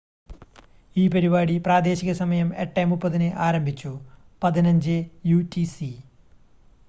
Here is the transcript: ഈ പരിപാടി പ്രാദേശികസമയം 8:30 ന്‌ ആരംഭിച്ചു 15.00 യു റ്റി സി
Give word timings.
ഈ 0.95 1.07
പരിപാടി 1.07 1.55
പ്രാദേശികസമയം 1.57 2.47
8:30 2.63 3.21
ന്‌ 3.23 3.37
ആരംഭിച്ചു 3.47 3.91
15.00 4.41 4.95
യു 5.25 5.39
റ്റി 5.43 5.65
സി 5.67 5.91